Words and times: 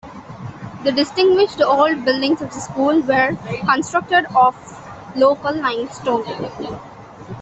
The 0.83 0.91
distinguished 0.91 1.61
old 1.61 2.05
buildings 2.05 2.41
of 2.41 2.51
the 2.51 2.59
school 2.59 3.01
were 3.03 3.37
constructed 3.71 4.25
of 4.35 4.55
local 5.15 5.53
limestone. 5.55 6.25